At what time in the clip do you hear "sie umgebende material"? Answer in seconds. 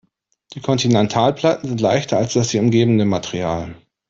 2.49-3.75